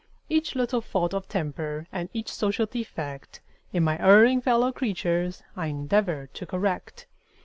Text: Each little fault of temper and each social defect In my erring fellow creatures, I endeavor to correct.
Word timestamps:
Each 0.29 0.55
little 0.55 0.81
fault 0.81 1.13
of 1.13 1.27
temper 1.29 1.85
and 1.91 2.09
each 2.11 2.33
social 2.33 2.65
defect 2.65 3.39
In 3.71 3.83
my 3.83 3.99
erring 4.03 4.41
fellow 4.41 4.71
creatures, 4.71 5.43
I 5.55 5.67
endeavor 5.67 6.27
to 6.33 6.45
correct. 6.47 7.05